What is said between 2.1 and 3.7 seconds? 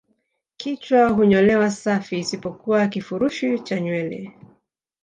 isipokuwa kifurushi